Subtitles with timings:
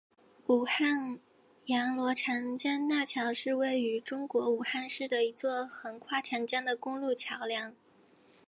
[0.47, 1.19] 武汉
[1.67, 7.75] 阳逻长江大桥是位于中国武汉市的一座横跨长江的公路桥梁。